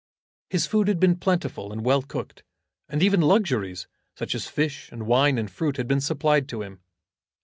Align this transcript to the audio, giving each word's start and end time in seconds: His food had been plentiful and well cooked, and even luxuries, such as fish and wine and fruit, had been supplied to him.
His 0.49 0.65
food 0.65 0.87
had 0.87 0.99
been 0.99 1.17
plentiful 1.17 1.71
and 1.71 1.85
well 1.85 2.01
cooked, 2.01 2.41
and 2.89 3.03
even 3.03 3.21
luxuries, 3.21 3.85
such 4.15 4.33
as 4.33 4.47
fish 4.47 4.91
and 4.91 5.05
wine 5.05 5.37
and 5.37 5.47
fruit, 5.47 5.77
had 5.77 5.87
been 5.87 6.01
supplied 6.01 6.49
to 6.49 6.63
him. 6.63 6.79